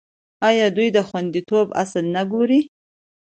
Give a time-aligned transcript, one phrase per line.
[0.49, 2.59] آیا دوی د خوندیتوب اصول نه ګوري؟